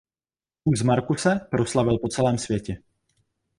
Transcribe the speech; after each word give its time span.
Vůz 0.65 0.81
Marcuse 0.81 1.47
proslavil 1.51 1.97
po 1.97 2.07
celém 2.07 2.37
světě. 2.37 2.77